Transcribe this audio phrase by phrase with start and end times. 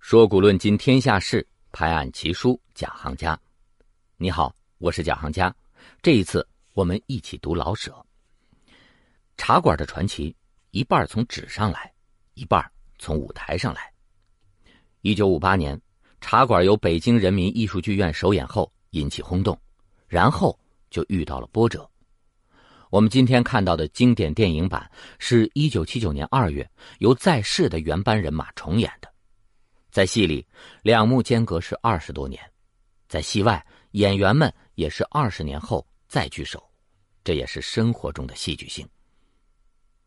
[0.00, 3.38] 说古论今天下事，拍案奇书贾行家。
[4.16, 5.54] 你好，我是贾行家。
[6.02, 7.94] 这一次我们一起读老舍。
[9.36, 10.34] 茶馆的传奇，
[10.72, 11.92] 一半从纸上来，
[12.34, 13.92] 一半从舞台上来。
[15.02, 15.80] 一九五八年，
[16.20, 19.56] 茶馆由北京人民艺术剧院首演后引起轰动，
[20.08, 20.58] 然后
[20.90, 21.88] 就遇到了波折。
[22.90, 29.08] 我们今天看到的经典电影版是一九七九年二月由在世的原班人马重演的，
[29.92, 30.44] 在戏里
[30.82, 32.42] 两幕间隔是二十多年，
[33.08, 36.60] 在戏外演员们也是二十年后再聚首，
[37.22, 38.84] 这也是生活中的戏剧性。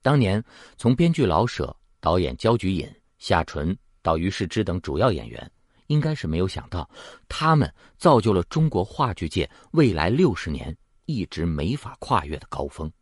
[0.00, 0.42] 当年
[0.76, 3.76] 从编剧老舍、导演焦菊隐、夏纯。
[4.00, 5.50] 到于世之等主要演员，
[5.88, 6.88] 应该是没有想到，
[7.28, 10.74] 他们造就了中国话剧界未来六十年
[11.08, 12.92] 一直没法跨越的高峰。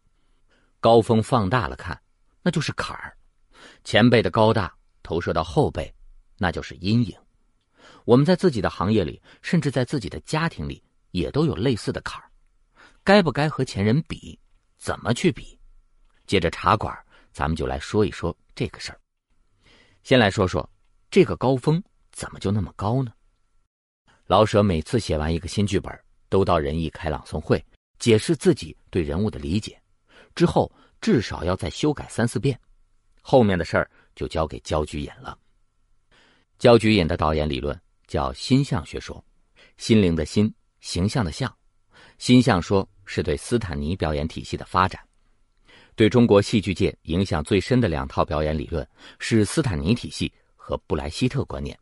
[0.78, 2.01] 高峰放大了看，
[2.40, 3.12] 那就是坎儿；
[3.82, 5.93] 前辈的高大投射到后辈，
[6.38, 7.18] 那就是阴影。
[8.04, 12.30] 我们在自己的行业里，甚至在自己的家庭里，也都有类似的坎儿。
[13.02, 14.38] 该不该和前人比？
[14.79, 15.59] 怎么去比？
[16.29, 16.96] 接着茶馆，
[17.32, 19.01] 咱们就来说一说这个事儿。
[20.04, 20.68] 先来说说。
[21.09, 23.12] 这个高峰怎么就那么高呢？
[24.27, 27.65] 老舍每次写完一个新剧本，都到仁义开朗诵会，
[27.99, 29.80] 解释自己对人物的理解，
[30.35, 32.59] 之后至少要再修改三四遍，
[33.21, 35.39] 后面的事儿就交给焦菊隐了。
[36.59, 39.23] 焦菊隐的导演理论叫心象学说，
[39.77, 41.55] 心灵的心，形象的象，
[42.19, 45.01] 心象说是对斯坦尼表演体系的发展，
[45.95, 48.87] 对中国戏剧界影响最深的两套表演理论
[49.19, 50.33] 是斯坦尼体系。
[50.69, 51.79] 和布莱希特观念，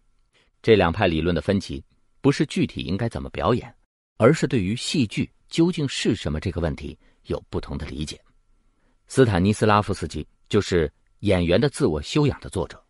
[0.61, 1.83] 这两派理论的分歧，
[2.21, 3.75] 不是具体应该怎么表演，
[4.19, 8.21] 而是对于戏剧究竟是什么这个问题有不同的理解。
[9.07, 12.85] 斯坦尼斯拉夫斯基就是演员的自我修养的作者，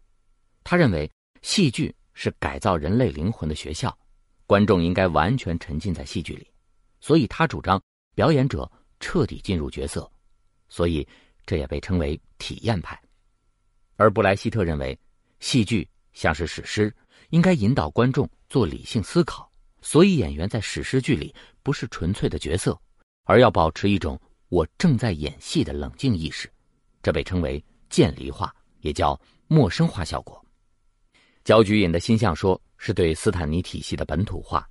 [0.63, 1.11] 他认为
[1.43, 3.95] 戏剧是改造人类灵魂的学校，
[4.47, 6.51] 观众应该完全沉浸在戏剧里，
[7.03, 7.79] 所以他主张
[8.15, 10.11] 表演者彻底进入角色，
[10.71, 11.07] 所以
[11.45, 12.99] 这也被称为体验派。
[13.97, 14.99] 而布莱希特认为。
[15.41, 16.95] 戏剧像是史诗，
[17.29, 19.53] 应该引导观众做理性思考，
[19.85, 22.77] 所以演员在史诗剧里不是纯粹的角色，
[23.25, 24.19] 而要保持一种
[24.49, 26.51] 我正在演戏的冷静意识，
[27.03, 28.51] 这被称为渐离化，
[28.81, 30.43] 也叫陌生化效果。
[31.45, 34.67] 焦菊隐的心象说是对斯坦尼体系的本土化，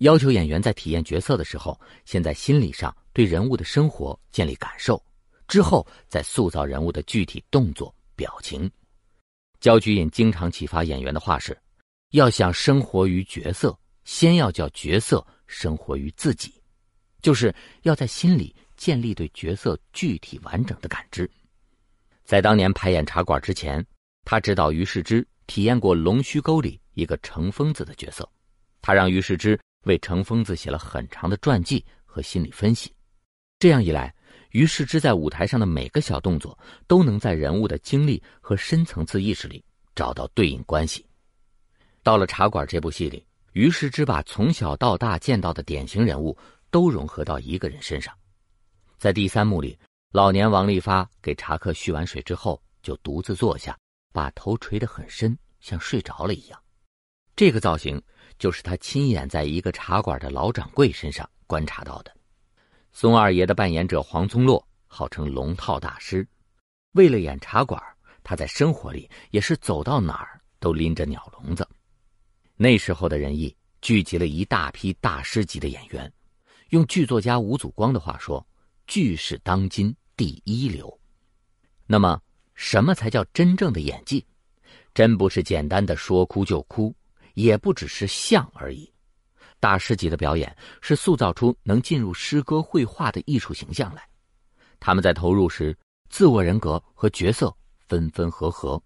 [0.00, 5.02] 要求演员在体验角色的时候，先在心理上对人物的生活建立感受，
[5.48, 8.70] 之后再塑造人物的具体动作表情。
[9.58, 11.58] 焦菊隐经常启发演员的话是：
[12.10, 13.74] 要想生活于角色，
[14.04, 16.54] 先要叫角色生活于自己，
[17.22, 21.30] 就是要在心里建立对角色具体完整的感知。
[22.24, 23.84] 在当年排演茶馆之前，
[24.24, 28.28] 他指导于世之体验过《龙须沟》里一个程疯子的角色，
[28.80, 32.92] 他让于世之为程疯子写了很长的传记和心理分析。
[33.58, 34.14] 这样一来。
[34.52, 36.58] 于世之在舞台上的每个小动作，
[36.88, 41.06] 都能在人物的经历和深层次意识里找到对应关系。
[42.02, 46.36] 到了《茶馆》这部戏里，于是之把从小到大见到的典型人物
[46.70, 48.14] 都融合到一个人身上。
[48.98, 49.78] 在第三幕里，
[50.12, 53.76] 老年王利发给茶客续完水之后，就独自坐下，
[54.12, 56.60] 把头垂得很深，像睡着了一样。
[57.34, 58.00] 这个造型
[58.38, 62.14] 就是他亲眼在一个茶馆的老掌柜身上观察到的。
[62.92, 66.26] 松二爷的扮演者黄宗洛号称龙套大师，
[66.92, 67.82] 为了演茶馆，
[68.22, 71.66] 他在生活里也是走到哪儿都拎着鸟笼子。
[72.62, 76.12] 那时候的仁义聚集了一大批大师级的演员，
[76.68, 78.46] 用剧作家吴祖光的话说
[78.86, 81.00] ：“剧是当今第一流。”
[81.88, 82.20] 那么，
[82.54, 84.22] 什么才叫真正的演技？
[84.92, 86.94] 真不是简单的说哭就哭，
[87.32, 88.92] 也不只是像而已。
[89.58, 94.06] 大师级的表演是塑造出能进入诗歌绘画的艺术形象来，
[94.78, 95.74] 他们在投入时，
[96.10, 97.56] 自我人格和角色
[97.88, 98.78] 分分合合，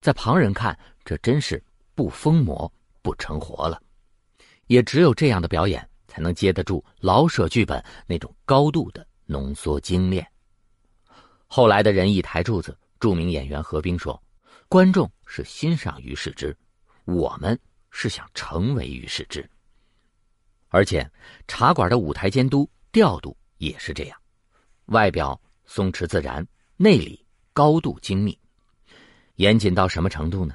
[0.00, 1.62] 在旁人看，这真是
[1.94, 2.72] 不疯魔
[3.04, 3.80] 不成活了。
[4.68, 10.26] 也只有这样的表演，才能接得住老舍剧本那种高度的浓缩精炼。
[11.46, 14.20] 后来的人一台柱子著名演员何冰说
[14.66, 16.56] ：“观众是欣赏于世之，
[17.04, 17.60] 我们
[17.90, 19.48] 是想成为于世之。”
[20.70, 21.08] 而且，
[21.46, 24.18] 茶馆的舞台监督调度也是这样，
[24.86, 26.44] 外表松弛自然，
[26.76, 28.36] 内里高度精密，
[29.36, 30.54] 严谨到什么程度呢？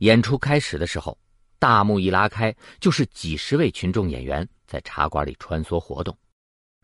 [0.00, 1.16] 演出开始的时候，
[1.64, 6.14] 大幕一拉开，就是几十位群众演员在茶馆里穿梭活动，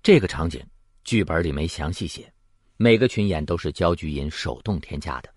[0.02, 0.66] 这个场景
[1.04, 2.32] 剧本里没详细写，
[2.78, 5.28] 每个群演都是焦菊银手动添加的，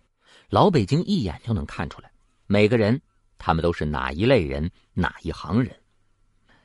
[0.48, 2.10] 老北京一眼就能看出来，
[2.48, 2.98] 每个人
[3.38, 5.78] 他们都是哪一类人，哪一行人。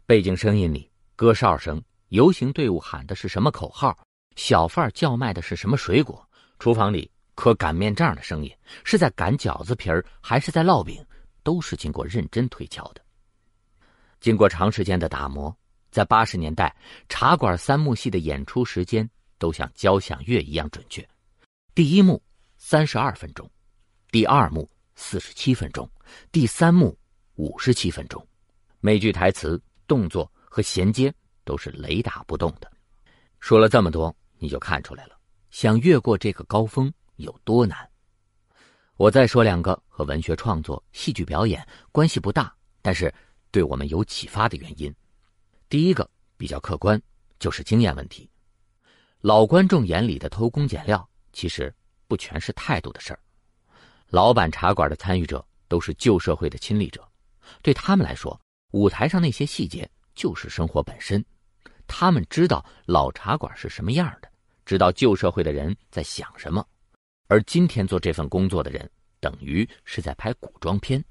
[0.06, 3.98] 背景声音里，歌哨声，游行队伍喊的是什么口号，
[4.36, 6.24] 小贩叫卖的是什么水果，
[6.60, 11.04] 厨房里磕擀面杖的声音，是在擀饺子皮儿还是在烙饼，
[11.48, 13.00] 都是经过认真推敲的。
[14.20, 15.56] 经过长时间的打磨，
[15.90, 16.76] 在八十年代，
[17.08, 19.08] 茶馆三幕戏的演出时间
[19.38, 21.08] 都像交响乐一样准确。
[21.74, 22.22] 第一幕
[22.58, 23.50] 三十二分钟，
[24.10, 25.90] 第二幕四十七分钟，
[26.30, 26.94] 第三幕
[27.36, 28.22] 五十七分钟，
[28.80, 31.10] 每句台词、动作和衔接
[31.44, 32.70] 都是雷打不动的。
[33.40, 35.18] 说了这么多，你就看出来了，
[35.50, 37.87] 想越过这个高峰有多难。
[38.98, 43.12] 我再说两个和文学创作、戏剧表演关系不大，但是。
[43.50, 44.94] 对我们有启发的原因，
[45.70, 47.00] 第一个比较客观，
[47.38, 48.28] 就是经验问题。
[49.22, 51.74] 老观众眼里的偷工减料，其实
[52.06, 53.18] 不全是态度的事儿。
[54.08, 57.02] 老板茶馆的参与者都是旧社会的亲历者，
[57.62, 58.38] 对他们来说，
[58.72, 61.24] 舞台上那些细节就是生活本身。
[61.86, 64.30] 他们知道老茶馆是什么样的，
[64.66, 66.62] 知道旧社会的人在想什么。
[67.28, 68.90] 而今天做这份工作的人，
[69.20, 71.02] 等于是在拍古装片。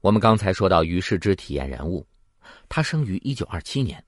[0.00, 2.04] 我们刚才说到于世之体验人物，
[2.68, 4.04] 他生于一九二七年，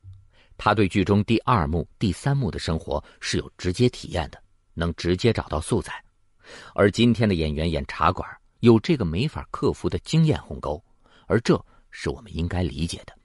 [0.59, 4.43] 他对剧中第二幕、第三幕的生活是有直接体验的，
[4.75, 6.03] 能直接找到素材。
[6.75, 8.29] 而今天的演员演茶馆，
[8.59, 10.83] 有这个没法克服的经验鸿沟，
[11.27, 13.17] 而这是我们应该理解的。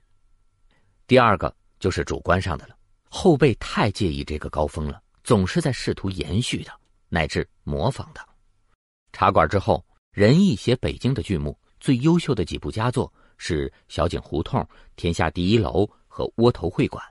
[1.08, 2.76] 第二个就是主观上的了，
[3.08, 8.20] 后辈太介意这个高峰了，总是在试图延续它，乃至模仿的。
[9.12, 11.58] 茶馆之后，仁义写北京的剧目。
[11.78, 14.58] 最优秀的几部佳作是《小井胡同》
[14.96, 17.04] 《天下第一楼》和《窝头会馆》，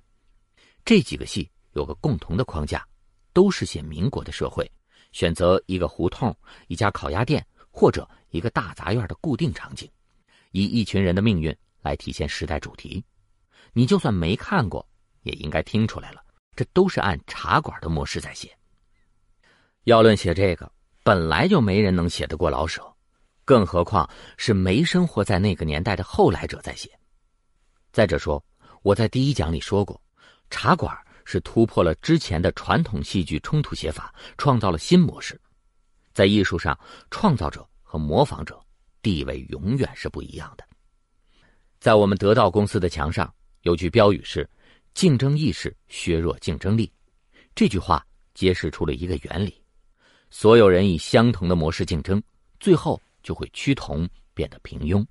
[0.83, 2.85] 这几个戏有个共同的框架，
[3.31, 4.69] 都是写民国的社会，
[5.11, 6.35] 选择一个胡同、
[6.67, 9.89] 一家烤鸭店或者一个大杂院的固定场景，
[10.51, 13.05] 以一群人的命运来体现时代主题。
[13.71, 14.85] 你就算没看过，
[15.21, 16.21] 也应该听出来了，
[16.55, 18.57] 这都是按茶馆的模式在写。
[19.85, 20.71] 要论写这个，
[21.03, 22.83] 本来就没人能写得过老舍。
[23.43, 26.89] 更何况是没生活在那个年代的后来者在写。
[27.91, 28.43] 再者说，
[28.81, 30.01] 我在第一讲里说过，
[30.49, 30.91] 茶馆
[31.23, 35.39] 是突破了之前的传统戏剧冲突写法，创造了新模式。
[36.15, 36.75] 在艺术上，
[37.11, 38.59] 创造者和模仿者
[39.03, 40.65] 地位永远是不一样的。
[41.79, 44.49] 在我们得道公司的墙上有句标语是
[44.95, 46.91] ：“竞争意识削弱竞争力。”
[47.53, 48.03] 这句话
[48.33, 49.61] 揭示出了一个原理：
[50.37, 52.21] 所有人以相同的模式竞争，
[52.59, 53.01] 最后。
[53.23, 55.03] 就会趋同，变得平庸。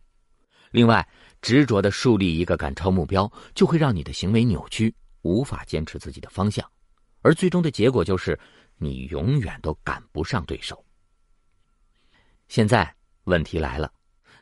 [0.70, 1.08] 另外，
[1.40, 6.70] 执着的树立一个赶超目标，就会让你的行为扭曲，无法坚持自己的方向，
[7.22, 8.38] 而最终的结果就是
[8.76, 10.84] 你永远都赶不上对手。
[12.46, 12.94] 现在
[13.24, 13.90] 问题来了，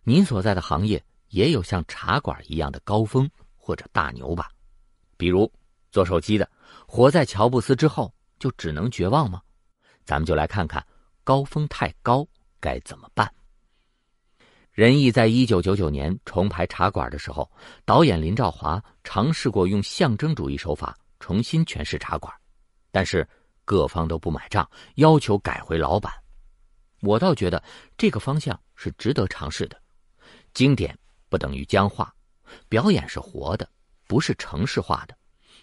[0.02, 4.50] 你所在的行业也有像茶馆一样的高峰或者大牛吧？
[5.16, 5.50] 比如
[5.92, 6.46] 做手机的，
[6.86, 9.40] 活在乔布斯之后就只能绝望吗？
[10.04, 10.84] 咱们就来看看，
[11.24, 12.26] 高峰太高
[12.60, 13.32] 该怎么办。
[14.72, 17.50] 仁义在一九九九年重排《茶馆》的时候，
[17.84, 22.32] 导演林兆华尝试过用象征主义手法重新诠释《茶馆》，
[22.90, 23.28] 但是
[23.64, 26.12] 各方都不买账，要求改回老版。
[27.02, 27.62] 我倒觉得
[27.98, 29.78] 这个方向是值得尝试的。
[30.54, 32.14] 经典不等于僵化，
[32.68, 33.68] 表演是活的，
[34.06, 35.14] 不是程式化的。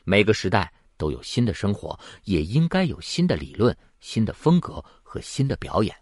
[0.03, 5.96] 每个时代都有新的生活，也应该有新的理论、新的风格和新的表演。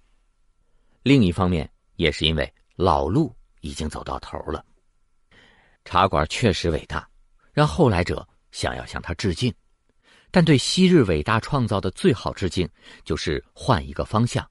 [1.04, 2.54] 另一方面，也是因为。
[2.80, 4.64] 老路已经走到头了。
[5.84, 7.10] 茶馆确实伟大，
[7.52, 9.52] 让后来者想要向他致敬。
[10.30, 12.70] 但对昔日伟大创造的最好致敬，
[13.04, 14.48] 就是换一个方向，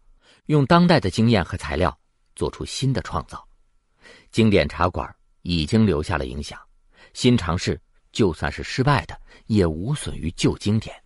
[0.46, 1.96] 用当代的经验和材料
[2.34, 3.46] 做出新的创造。
[4.32, 5.08] 经典茶馆
[5.42, 6.60] 已经留下了影响，
[7.14, 7.80] 新尝试
[8.16, 10.96] 就算是失败的，也无损于旧经典。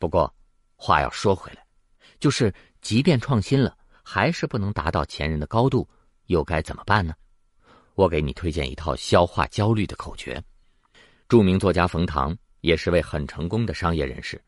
[0.00, 0.34] 不过，
[0.74, 1.64] 话要说回来，
[2.18, 5.88] 就是即便创新了，还是不能达到前人的高度。
[6.26, 7.14] 又该怎么办呢？
[7.94, 10.42] 我给你推荐一套消化焦虑的口诀。
[11.28, 14.42] 著名作家冯唐也是位很成功的商业人士，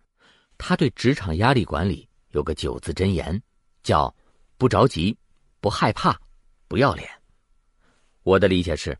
[0.58, 3.40] 他对职场压力管理有个九字真言，
[3.84, 4.12] 叫
[4.58, 5.16] “不着急，
[5.60, 6.20] 不害怕，
[6.66, 7.08] 不要脸”。
[8.24, 8.98] 我的理解是：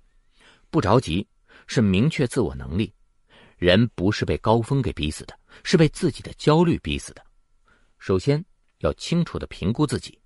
[0.70, 1.26] 不着急
[1.66, 2.92] 是明确自我能力，
[3.56, 7.24] 人不是被高峰给逼死的，是被自己的焦虑逼死的。
[7.98, 8.44] 首先
[8.78, 10.20] 要清楚的评估自己，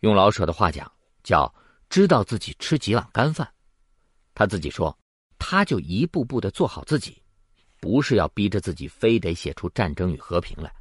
[0.00, 0.90] 用老舍的话讲，
[1.22, 1.54] 叫。
[1.90, 3.48] 知道自己吃几碗干饭，
[4.34, 4.98] 他自己说，
[5.38, 7.22] 他就一步步的做好自己，
[7.78, 10.74] 不是要逼着自己非得写出战争与和平来，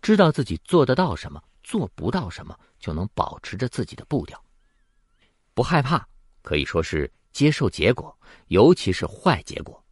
[0.00, 4.42] 知道自己做得到什么，做不到什么，就能保持着自己的步调。
[5.54, 6.04] 不害怕，
[6.42, 8.16] 可以说是接受结果，
[8.48, 9.82] 尤其是坏结果。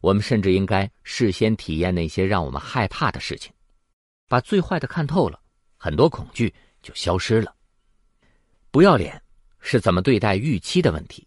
[0.00, 3.52] 我们甚至应该事先体验那些让我们害怕的事情，
[4.28, 5.40] 把最坏的看透了，
[5.76, 6.52] 很多恐惧
[6.82, 7.54] 就消失了。
[8.70, 9.22] 不要脸
[9.60, 11.26] 是怎么对待预期的问题。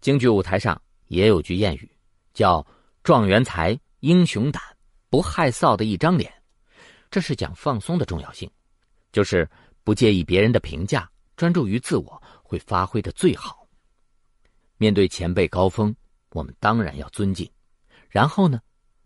[0.00, 1.90] 京剧舞台上也有句谚语，
[2.32, 2.66] 叫
[3.02, 4.62] “状元才，英雄胆，
[5.10, 6.32] 不害臊的一张脸”，
[7.10, 8.50] 这是讲放松的重要性，
[9.12, 9.48] 就是
[9.82, 12.22] 不介意别人的评价，专注于自我。
[12.46, 13.63] 会发挥的最好。
[14.84, 15.96] 面对前辈高峰，
[16.32, 17.50] 我们当然要尊敬。
[18.10, 18.60] 然后呢，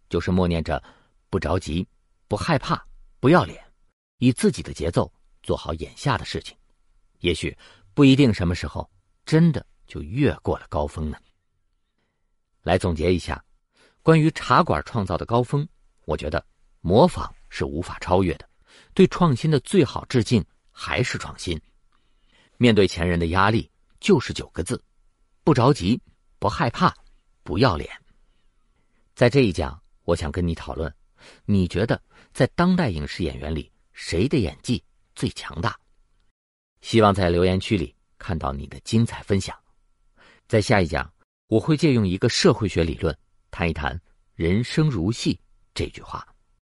[0.09, 0.83] 就是默念着
[1.31, 1.87] 不着急、
[2.27, 2.85] 不害怕、
[3.21, 3.65] 不要脸，
[4.19, 5.09] 以自己的节奏
[5.41, 6.57] 做好眼下的事情。
[7.21, 7.57] 也许
[7.95, 8.91] 不一定什么时候
[9.25, 11.17] 真的就越过了高峰呢。
[12.63, 13.41] 来总结一下，
[14.03, 15.65] 关于茶馆创造的高峰，
[16.07, 16.45] 我觉得
[16.81, 18.49] 模仿是无法超越的。
[18.95, 21.57] 对创新的最好致敬还是创新。
[22.57, 23.71] 面对前人的压力，
[24.01, 24.83] 就是九个字：
[25.49, 25.99] 不着急，
[26.39, 26.95] 不害怕，
[27.43, 27.91] 不要脸。
[29.15, 30.95] 在这一讲，我想跟你讨论，
[31.47, 31.99] 你觉得
[32.35, 35.75] 在当代影视演员里，谁的演技最强大？
[36.83, 39.59] 希望在留言区里看到你的精彩分享。
[40.47, 41.11] 在下一讲，
[41.47, 43.19] 我会借用一个社会学理论，
[43.51, 43.99] 谈一谈
[44.37, 45.41] “人生如戏”
[45.73, 46.29] 这句话。